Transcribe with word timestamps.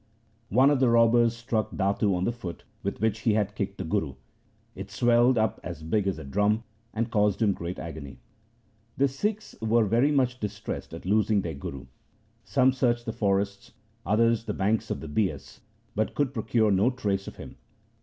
One 0.49 0.71
of 0.71 0.79
the 0.79 0.89
robbers 0.89 1.35
struck 1.37 1.75
Datu 1.77 2.15
on 2.15 2.23
the 2.23 2.31
foot 2.31 2.63
with 2.81 2.99
which 3.01 3.19
he 3.19 3.35
had 3.35 3.53
kicked 3.53 3.77
the 3.77 3.83
Guru. 3.83 4.15
It 4.73 4.89
swelled 4.89 5.37
up 5.37 5.59
as 5.63 5.83
big 5.83 6.07
as 6.07 6.17
a 6.17 6.23
drum, 6.23 6.63
and 6.91 7.11
caused 7.11 7.39
him 7.39 7.53
great 7.53 7.77
agony. 7.77 8.17
The 8.97 9.07
Sikhs 9.07 9.53
were 9.61 9.85
very 9.85 10.11
much 10.11 10.39
distressed 10.39 10.95
at 10.95 11.05
losing 11.05 11.41
their 11.43 11.53
Guru. 11.53 11.85
Some 12.43 12.73
searched 12.73 13.05
the 13.05 13.13
forests, 13.13 13.73
others 14.03 14.45
the 14.45 14.55
banks 14.55 14.89
of 14.89 15.01
the 15.01 15.07
Bias, 15.07 15.61
but 15.93 16.15
could 16.15 16.33
procure 16.33 16.71
no 16.71 16.89
trace 16.89 17.27
of 17.27 17.35
him. 17.35 17.57